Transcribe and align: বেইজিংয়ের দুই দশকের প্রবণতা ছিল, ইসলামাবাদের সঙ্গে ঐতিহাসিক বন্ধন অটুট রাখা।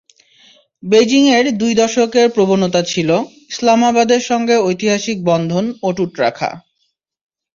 বেইজিংয়ের 0.83 1.45
দুই 1.57 1.73
দশকের 1.75 2.27
প্রবণতা 2.31 2.81
ছিল, 2.83 3.09
ইসলামাবাদের 3.49 4.21
সঙ্গে 4.21 4.55
ঐতিহাসিক 4.67 5.17
বন্ধন 5.25 5.65
অটুট 5.83 6.11
রাখা। 6.19 6.51